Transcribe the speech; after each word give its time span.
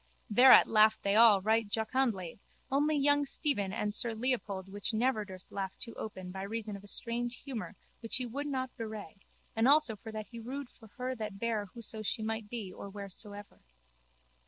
Thereat 0.31 0.67
laughed 0.67 1.03
they 1.03 1.15
all 1.15 1.43
right 1.43 1.69
jocundly 1.69 2.39
only 2.71 2.95
young 2.97 3.23
Stephen 3.23 3.71
and 3.71 3.93
sir 3.93 4.15
Leopold 4.15 4.67
which 4.67 4.95
never 4.95 5.23
durst 5.23 5.51
laugh 5.51 5.77
too 5.77 5.93
open 5.93 6.31
by 6.31 6.41
reason 6.41 6.75
of 6.75 6.83
a 6.83 6.87
strange 6.87 7.43
humour 7.43 7.75
which 7.99 8.15
he 8.15 8.25
would 8.25 8.47
not 8.47 8.75
bewray 8.75 9.17
and 9.55 9.67
also 9.67 9.95
for 9.95 10.11
that 10.11 10.25
he 10.31 10.39
rued 10.39 10.71
for 10.71 10.87
her 10.97 11.13
that 11.13 11.37
bare 11.37 11.67
whoso 11.75 12.01
she 12.01 12.23
might 12.23 12.49
be 12.49 12.73
or 12.73 12.89
wheresoever. 12.89 13.61